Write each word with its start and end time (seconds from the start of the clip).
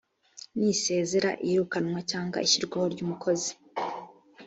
n 0.57 0.59
isezera 0.73 1.29
iyirukanwa 1.45 1.99
cyangwa 2.11 2.37
ishyirwaho 2.47 2.85
ryumukozi 2.93 3.51